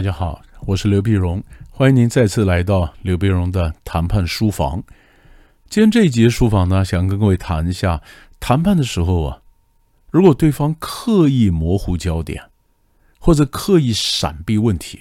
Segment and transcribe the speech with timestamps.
[0.00, 4.82] 大家好，我是刘碧荣，欢迎您再次来到刘碧荣的谈判书房。
[5.68, 8.00] 今天这一节书房呢，想跟各位谈一下
[8.40, 9.42] 谈判的时候啊，
[10.10, 12.44] 如果对方刻意模糊焦点，
[13.18, 15.00] 或者刻意闪避问题，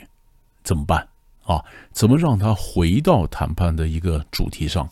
[0.66, 1.08] 怎么办
[1.46, 1.64] 啊？
[1.94, 4.90] 怎么让他回到谈判的一个主题上？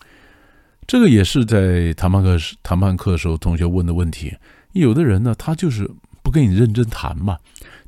[0.88, 4.38] 这个也是在谈判课谈判课的时候同学问的问题。
[4.72, 5.92] 有的人呢，他就是
[6.28, 7.38] 不跟你认真谈嘛。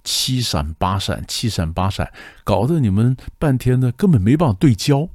[0.01, 2.09] 七闪八闪，七闪八闪，
[2.45, 5.09] 搞得你们半天呢，根本没办法对焦。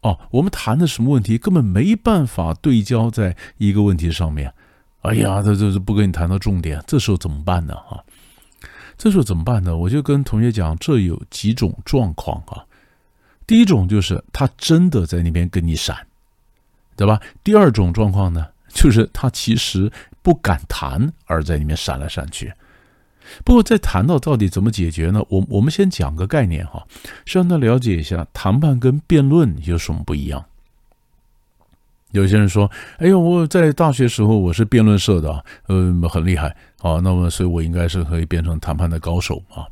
[0.00, 4.52] 哦，我们谈的什么问题，根本没办法对焦在一个问题上面。
[5.02, 7.76] 哎呀，这这这不跟你谈到重点，这时候怎么办呢？
[7.76, 8.02] 哈，
[8.96, 9.76] 这时候怎么办呢？
[9.76, 12.66] 我就跟同学讲，这有几种状况啊。
[13.46, 15.96] 第一种就是他真的在那边跟你闪，
[16.96, 17.20] 对吧？
[17.44, 19.90] 第二种状况呢，就是他其实
[20.22, 22.52] 不敢谈，而在里面闪来闪去。
[23.44, 25.22] 不过，在谈到到底怎么解决呢？
[25.28, 26.86] 我我们先讲个概念哈，
[27.26, 30.44] 是让他了解一下谈判跟辩论有什么不一样。
[32.12, 39.68] 有些人说：“哎呦，我在大学时候我是辩论社的，呃，很厉害啊，那么所以我应该是可以变成谈判的高手啊。”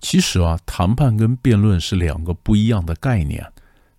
[0.00, 3.46] 其实啊，谈判跟辩论是两个不一样的概念，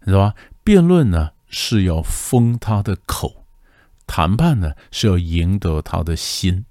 [0.06, 0.36] 知道吧？
[0.64, 3.46] 辩论呢是要封他的口，
[4.08, 6.66] 谈判呢是要赢得他的心。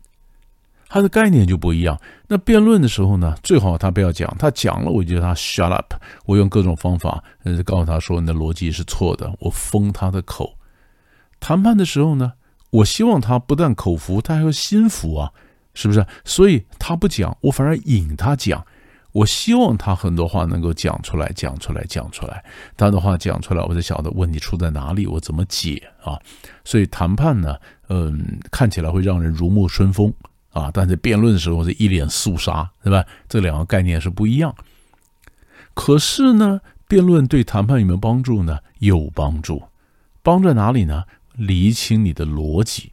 [0.89, 2.01] 他的概念就不一样。
[2.29, 10.57] 那辩论的时候呢，最好他不要讲，他讲了，我就他 shut up，我用各种方法，呃，告诉他说你的逻辑是错的，我封他的口。
[11.41, 12.33] 谈判的时候呢，
[12.71, 15.33] 我希望他不但口服，他还要心服啊，
[15.75, 16.07] 是不是？
[16.25, 18.65] 所以他不讲，我反而引他讲。
[19.17, 22.45] 我希望他很多话能够讲出来，讲出来，讲出来。
[22.77, 26.21] 他的话讲出来，我就晓得问题出在哪里，我怎么解啊？
[26.65, 27.57] 所以谈判呢，
[27.89, 30.13] 嗯，看起来会让人如沐春风。
[30.53, 33.05] 啊，但是辩论的时候是一脸肃杀，对吧？
[33.29, 34.55] 这两个概念是不一样。
[35.75, 38.59] 可是呢，辩论对谈判有没有帮助呢？
[38.79, 39.63] 有帮助，
[40.23, 41.05] 帮在哪里呢？
[41.35, 42.93] 厘清你的逻辑。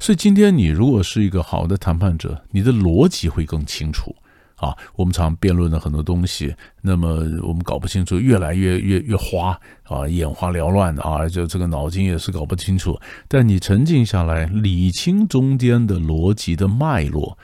[0.00, 4.14] 所以今天你如果是一个好的谈判者，你的逻辑会更清楚。
[4.58, 12.98] 啊，我们常辩论的很多东西，那么我们搞不清楚，越来越越越花啊，眼花缭乱啊，就这个脑筋也是搞不清楚。
[13.28, 17.38] 但你沉静下来，理清中间的逻辑的脉络，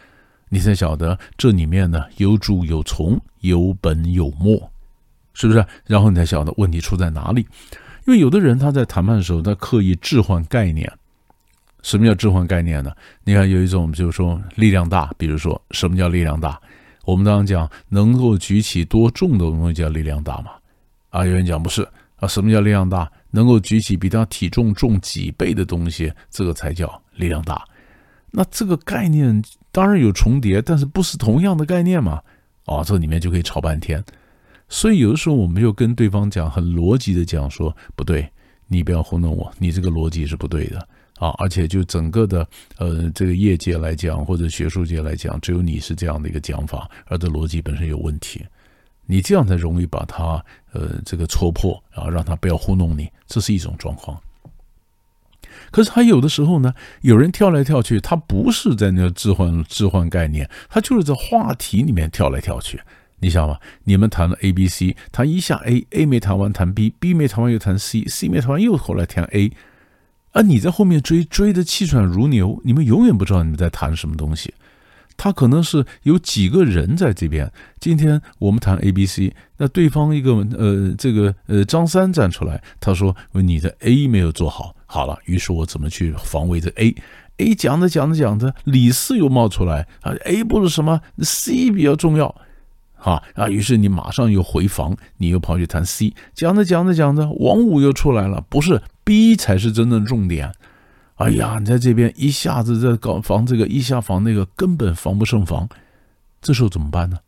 [0.48, 4.70] 你才晓得这里面呢有主有从，有本有末，
[5.34, 5.64] 是不是？
[5.86, 7.46] 然后你才晓得问题出在哪里。
[8.06, 10.92] 因为有的人他在谈判的时候，他刻意置换概念。
[11.82, 12.90] 什么叫置换概念呢？
[13.24, 16.58] 你看有一种就是说力量大，比如说什么叫力量大？
[17.04, 20.52] 我们当然讲，能够举起多重的东西叫力量大嘛？
[21.10, 23.10] 啊，有人讲不是啊，什么叫力量大？
[23.30, 27.64] 能够举起比他体重重几倍的东西，这个才叫力量大。
[28.30, 32.20] 那这个概念当然有重叠，但是不是同样的概念嘛？
[32.64, 34.02] 啊，这里面就可以吵半天。
[34.68, 38.28] 所以有的时候我们就跟对方讲，很逻辑的讲说，不对，
[38.66, 40.88] 你不要糊弄我，你这个逻辑是不对的。
[41.16, 42.46] 啊，而且就整个的
[42.78, 48.44] 呃这个业界来讲，或者学术界来讲，只有你是这样的一个讲法，而这逻辑本身有问题，
[49.06, 54.20] 你这样才容易把它呃这个戳破，然后让他不要糊弄你，这是一种状况。
[55.70, 62.80] 可是还有的时候呢，有人跳来跳去，他不是在那置换置换概念，他就是在话题里面跳来跳去，
[63.20, 63.58] 你想吗？
[63.84, 69.52] 你们谈了 A、B、C，谈一下 A，A 没谈完谈 B，B 没谈完又谈 C，C 没谈完又后来谈 A。
[70.34, 74.52] 而你在后面追，追得气喘如牛，你们永远不知道你们在谈什么东西。
[75.16, 77.50] 他可能是有几个人在这边。
[77.78, 92.34] 今天我们谈 A、B、C，那对方一个呃，这个呃张三站出来，他说你的 A 没有做好，好了，于是我怎么去防卫这 A？A 讲着讲着讲着，李四又冒出来啊，A 不是什么，C 比较重要。
[93.04, 93.48] 啊啊！
[93.48, 100.54] 于是你马上又回防，你又跑去谈 C，讲着讲着讲着，王五又出来了，不是 B 才是真正重点。
[101.16, 105.68] 哎呀，你在这边一下子在搞防这个，一下防那个，根本防不胜防。
[106.40, 107.18] 这时候怎么办呢？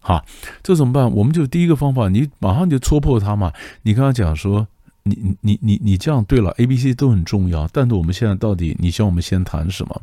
[0.00, 0.24] 哈，
[0.62, 1.10] 这怎么办？
[1.10, 3.52] 我们就第一个方法，你马上就戳破他嘛。
[3.82, 4.68] 你刚刚讲说，
[5.02, 10.02] 你你你你这样对了，A、B、C 都很重要，但是我们现在到底，你希望我们先谈什么？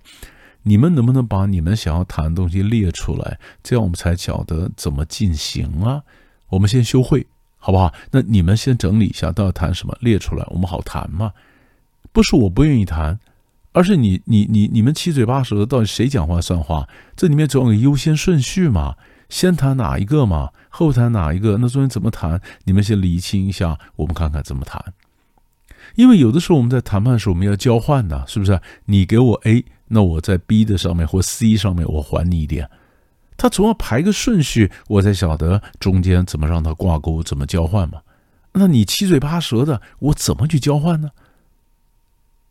[0.64, 3.40] 你们能不能把你们想要谈的东西列出来？
[3.64, 6.04] 这样我们才晓得怎么进行啊！
[6.50, 7.26] 我们先休会，
[7.58, 7.94] 好不好？
[8.12, 9.98] 那你们先整理一下，到底谈什么？
[10.02, 11.32] 列出来，我们好谈嘛。
[12.12, 13.20] 不是我不愿意谈，
[13.74, 16.88] 而是你、你、你、你们七嘴八舌的，到底谁讲话算话？
[17.16, 18.96] 这里面总有个优先顺序嘛，
[19.30, 21.58] 先谈哪一个嘛，后谈哪一个？
[21.60, 22.42] 那中间怎么谈？
[22.64, 24.94] 你们先理清一下，我们看看怎么谈。
[25.96, 28.60] 因为有的时候我们在谈判的时候，我们要交换的，是不是？
[28.86, 29.64] 你给我 A。
[29.88, 32.70] 那我在 B 的上面或 C 上面，我还你一点。
[33.38, 38.02] 他总要排个顺序，我才晓得中间怎么让它挂钩，怎么交换嘛。
[38.54, 41.12] 那你七嘴八舌的，我怎么去交换呢？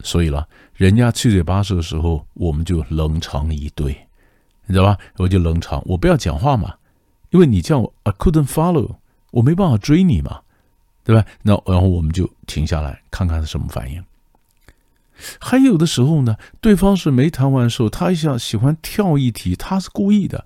[0.05, 4.07] 所以了，人家七嘴八舌的时候，我们就冷场以对，
[4.67, 4.97] 你知道吧？
[5.17, 6.77] 我就冷场，我不要讲话嘛，
[7.31, 8.97] 因为你叫我 I couldn't follow，
[9.33, 10.43] 我没办法追你嘛，
[11.03, 11.27] 对吧？
[11.43, 14.05] 那然后我们就停下来看看他什么反应。
[15.41, 20.45] 还有的时候呢，对方是没谈完时候，他想喜欢跳一题，他是故意的，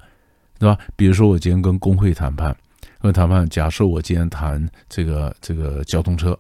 [0.59, 0.79] 对吧？
[0.97, 2.57] 比如说我今天跟工会谈判，
[3.01, 6.39] 跟谈判，假设我今天谈这个这个交通车，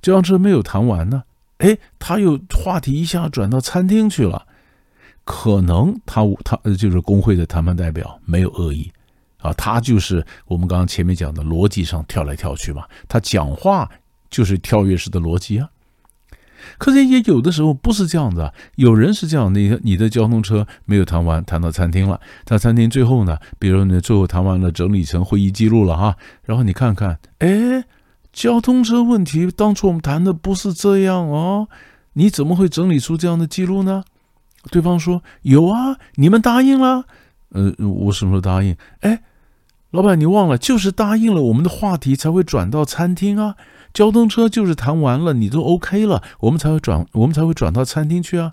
[0.00, 1.22] 交通车没有谈完呢。
[1.58, 4.46] 哎，他又话题一下转到餐厅去了，
[5.24, 8.92] 可能他他就是工会的谈判代表，没有恶意
[9.38, 13.90] 啊，他就是我们刚刚前面讲的逻辑上跳来跳去嘛，他讲话
[14.28, 15.68] 就是跳跃式的逻辑啊。
[16.78, 27.84] 可是也有的时候不是这样子啊，有人是这样，你你的交通车没有谈完，谈到餐厅了，在餐厅最后呢，比如你最后谈完了，整理成会议记录了哈，然后你看看，哎。
[28.32, 31.68] 交通车问题，当初我们谈的不是这样哦，
[32.12, 34.04] 你怎么会整理出这样的记录呢？
[34.70, 37.06] 对方说有啊，你们答应了。
[37.52, 38.76] 呃，我什么时候答应？
[39.00, 39.22] 哎，
[39.96, 43.56] 老板，你忘了，就是答应了，我们的话题才会转到餐厅啊。
[43.94, 48.52] 交通车就是谈完了，你都 OK 了，我们才会转，我们才会转到餐厅去啊。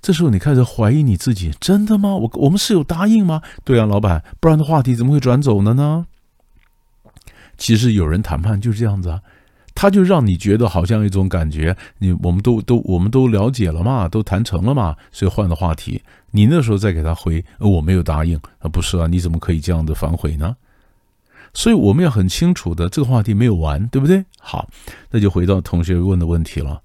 [0.00, 2.14] 这时候你开始怀疑你自己，真的吗？
[2.16, 3.42] 我我们是有答应吗？
[3.64, 6.06] 对啊，老板，不然的话题怎么会转走了呢？
[7.58, 9.20] 其实有人谈判就是这样子啊，
[9.80, 16.02] 他就让你觉得好像一种感觉，你我们都都我们都了解了嘛，都谈成了嘛，所以换了话题。
[16.32, 20.56] 你那时候再给他回，我没有答应啊，不是啊，你怎么可以这样的反悔呢？
[21.54, 24.24] 所以我们要很清楚的，这个话题没有完，对不对？
[24.40, 24.68] 好，
[25.12, 26.82] 那就回到同学问的问题了。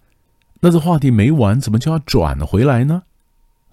[0.60, 3.02] 那这话题没完，怎么就要转回来呢？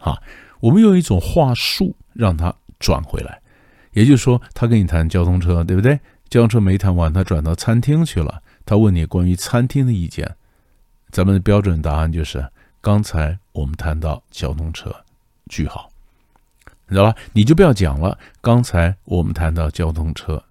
[0.01, 0.17] 好，
[0.61, 3.39] 我们用一种话术让他转回来，
[3.93, 6.01] 也就是说，他跟你谈交通车，对不对？
[6.31, 8.41] 交通车没谈完，他转到餐厅去了。
[8.65, 10.37] 他问你关于餐厅的意见，
[11.11, 12.47] 咱们的标准答案就是
[12.81, 14.95] 刚才我们谈到交通车，
[15.49, 15.91] 句号，
[16.87, 17.17] 你知道吧？
[17.33, 18.17] 你就不要讲了。
[18.41, 20.43] 刚才我们谈到交通车，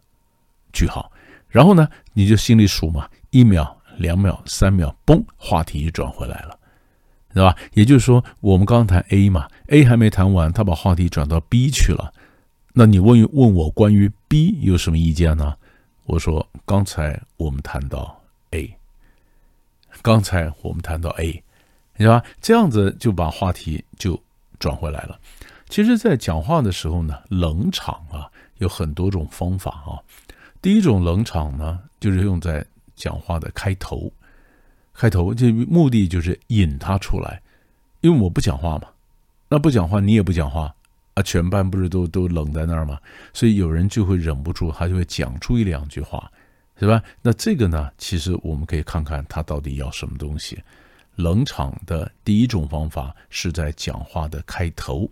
[0.74, 1.12] 句号。
[1.48, 6.60] 然后呢，你就心里数嘛，一秒、两秒、三秒，嘣，话题就转回来了，
[7.34, 7.58] 知道吧？
[7.74, 12.14] 也就是说，我们刚谈 A 嘛，A 还没谈完，他把话题转到 B 去了。
[12.74, 15.56] 那你问问我关于 B 有什么意见呢？
[16.10, 18.20] 我说：“刚才我们谈到
[18.50, 18.76] A，
[20.02, 21.44] 刚才我们谈到 A，
[21.98, 22.26] 你知道吧？
[22.42, 24.20] 这样子就把话题就
[24.58, 25.20] 转回来了。
[25.70, 28.26] 其实，在讲话的时候呢，冷场啊
[28.58, 30.02] 有很多种方法啊。
[30.64, 32.66] 第一种冷场呢，就是用在
[32.96, 34.12] 讲话的开头，
[34.96, 37.40] 开头这目的就是引他出来，
[38.02, 38.88] 因为我不讲话嘛，
[39.48, 40.74] 那不讲话你也不讲话。”
[41.22, 43.00] 全班不是都都冷在那儿吗？
[43.34, 46.32] 所以有人就会忍不住，他就会讲出一两句话，
[46.80, 47.02] 是吧？
[47.22, 50.62] 那这个呢，其实我们可以看看他到底要什么东西。
[51.16, 55.10] 冷场的第一种方法是在讲话的开头，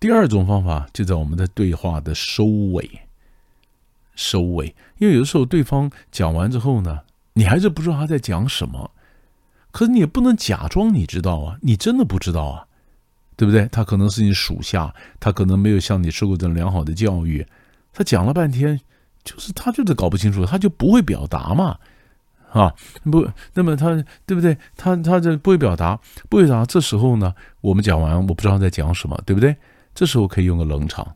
[0.00, 3.02] 第二种方法就在我们的对话的收尾。
[4.14, 7.00] 收尾，因为有的时候对方讲完之后呢，
[7.34, 8.90] 你还是不知道他在讲什么，
[9.70, 12.65] 可是你也不能假装你知道啊，你真的不知道啊。
[13.36, 13.68] 对不对？
[13.70, 17.46] 他可能是你属下，他可能没有像你受过这种良好的教育。
[17.92, 18.80] 他讲了半天，
[19.24, 21.78] 就是他就是搞不清楚，他就不会表达嘛，
[22.50, 22.74] 啊，
[23.04, 23.90] 不，那么他
[24.24, 24.56] 对不对？
[24.76, 26.64] 他他这不会表达，不会表达。
[26.64, 29.54] 这时候呢，我们讲完，我不知道在讲什么，对不对？
[29.94, 31.06] 这时候可以用个冷场，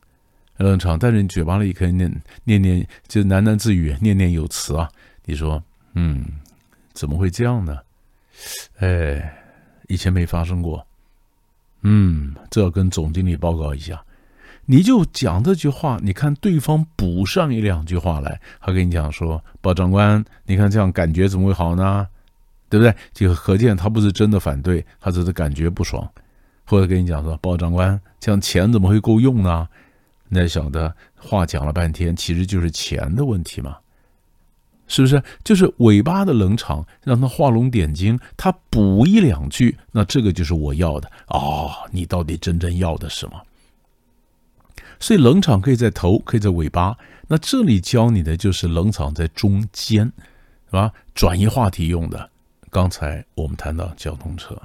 [0.56, 2.10] 冷场，但是你嘴巴里可以念
[2.44, 4.88] 念念，就喃喃自语，念念有词啊。
[5.24, 5.62] 你说，
[5.94, 6.24] 嗯，
[6.92, 7.78] 怎么会这样呢？
[8.78, 9.34] 哎，
[9.88, 10.86] 以前没发生过。
[11.82, 14.02] 嗯，这要跟总经理报告一下。
[14.66, 22.06] 你就讲这句话，你看对方补上一两句话来，他跟你讲说：“包长官，你看这样感觉怎么会好呢？
[22.68, 26.08] 对不对？”就可见他不是真的反对，他只是感觉不爽。
[26.66, 29.66] 或者跟你讲说：“包长官，这样钱怎么会够用呢？”
[30.28, 33.76] 那晓得话讲了半天，其实就是钱的问题嘛。
[34.90, 41.70] 是不是就是尾巴的冷场，让他画龙点睛，他补一两句，那这个就是我要的哦。
[41.92, 43.40] 你到底真正要的什么？
[44.98, 46.98] 所以冷场可以在头，可以在尾巴。
[47.28, 50.12] 那这里教你的就是冷场在中间，
[50.66, 50.92] 是吧？
[51.14, 52.28] 转移话题用的。
[52.68, 54.60] 刚才我们谈到交通车，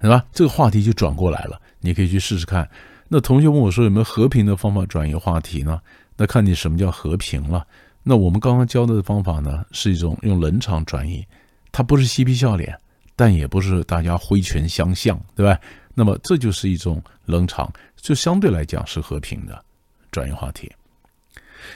[0.00, 0.24] 是吧？
[0.32, 2.66] 这个话题就转过来了，你可以去试试看。
[3.08, 5.82] 那同学问我说有没有和平的方法转移话题呢？
[6.16, 7.66] 那看你什么叫和平了。
[8.06, 11.26] 那我们刚刚教的方法呢，是一种用冷场转移，
[11.72, 12.78] 它不是嬉皮笑脸，
[13.16, 15.58] 但也不是大家挥拳相向，对吧？
[15.94, 19.64] 那么这就是一种冷场，就相对来讲是和平的
[20.12, 20.70] 转移话题。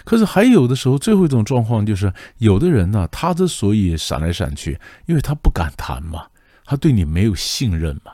[0.05, 6.27] 可是还有的时候，最后一种状况就是，有的人呢，他之所以闪来闪去，因为他不敢谈嘛，
[6.67, 8.13] 他对你没有信任嘛。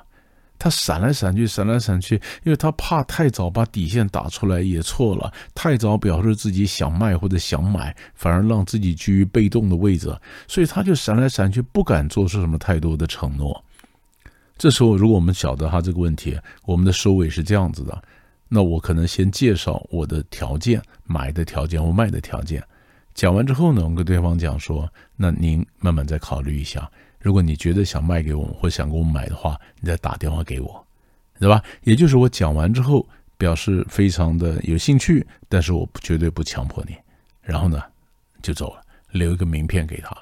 [0.65, 10.19] 他闪来闪去，闪来闪去，因为他怕太早把底线打出来也错了，太早表示自己想卖或者想买，反而让自己居于被动的位置，
[10.49, 13.63] 所以他就闪来闪去，不敢做出什么太多的承诺。
[14.57, 18.03] 这时候，如果我们晓得他这个问题，我们的收尾是这样子的，
[18.49, 22.65] 那我可能先介绍我的条件，买的条件或卖的条件，
[23.13, 26.91] 讲完之后呢，我跟对方讲说，那您慢慢再考虑一下。
[27.25, 30.87] 如果你觉得想卖给我们或想给我们买的话，你再打电话给我，
[31.41, 31.63] 对吧？
[31.85, 36.95] 也就是我讲完之后，表示非常的有兴趣，但是我绝对不强迫你。
[37.41, 37.83] 然后呢，
[38.43, 40.15] 就走了，留一个名片给他。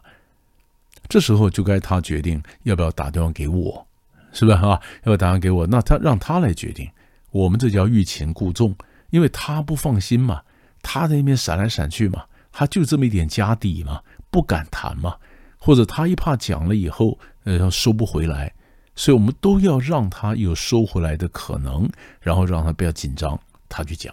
[1.09, 3.85] 这时候就该他决定要不要打电话给我，
[4.33, 4.55] 是吧？
[4.63, 5.67] 啊，要不要打电话给我？
[5.67, 6.89] 那他让他来决定。
[7.33, 8.77] 我们这叫欲擒故纵，
[9.11, 10.43] 因为他不放心嘛，
[10.83, 15.17] 他在那边闪来闪去嘛，他就这么一点家底嘛，不敢谈嘛。
[15.65, 18.53] 或者他一怕讲了以后，呃，收不回来，
[18.97, 21.89] 所以我们都要让他有收回来的可能，
[22.21, 23.39] 然后让他不要紧张，
[23.69, 24.13] 他去讲，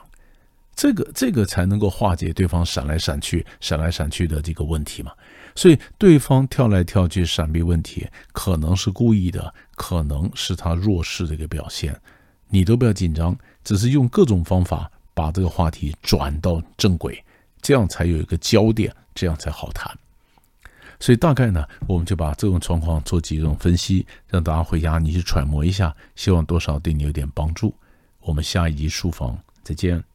[0.75, 5.11] 这个这个才能够化解对方闪来闪去、闪来闪去的这个问题嘛。
[5.55, 11.99] 所以对方跳来跳去闪避问题，可能是故意的，可能是他弱势的一个表现，
[12.47, 17.21] 你都不要紧张，只是用各种方法把这个话题转到正轨，
[17.59, 19.91] 这样才有一个焦点，这样才好谈。
[20.99, 27.73] 所以大概呢，我们就把这种状况做几种分析，让大家回家你去揣摩一下，希望多少对你有点帮助。
[28.21, 30.08] 我们下一集书房再见。